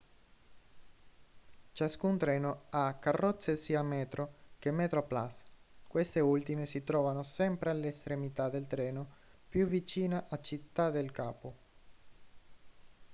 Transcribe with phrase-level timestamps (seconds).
[1.73, 5.43] ciascun treno ha carrozze sia metro che metroplus
[5.87, 9.07] queste ultime si trovano sempre all'estremità del treno
[9.47, 11.53] più vicina a città del capo